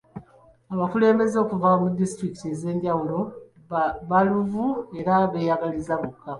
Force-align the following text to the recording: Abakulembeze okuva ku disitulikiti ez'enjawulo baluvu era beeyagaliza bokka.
Abakulembeze 0.73 1.35
okuva 1.43 1.69
ku 1.81 1.85
disitulikiti 1.99 2.45
ez'enjawulo 2.53 3.19
baluvu 4.09 4.65
era 4.99 5.13
beeyagaliza 5.31 5.93
bokka. 6.01 6.29